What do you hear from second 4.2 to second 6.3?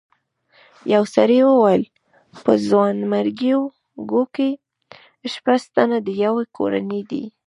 کې شپږ تنه د